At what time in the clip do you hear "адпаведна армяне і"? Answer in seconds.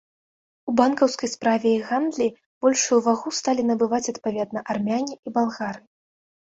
4.17-5.39